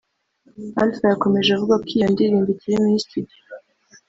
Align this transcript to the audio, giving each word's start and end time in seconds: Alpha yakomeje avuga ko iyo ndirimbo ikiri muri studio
Alpha 0.81 1.05
yakomeje 1.11 1.49
avuga 1.53 1.75
ko 1.83 1.87
iyo 1.97 2.07
ndirimbo 2.13 2.49
ikiri 2.55 2.77
muri 2.83 3.03
studio 3.05 3.37